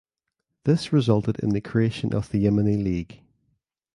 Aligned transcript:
This 0.63 0.91
resulted 0.91 1.39
in 1.41 1.49
the 1.49 1.61
creation 1.61 2.11
of 2.11 2.31
the 2.31 2.43
Yemeni 2.45 2.83
League. 2.83 3.21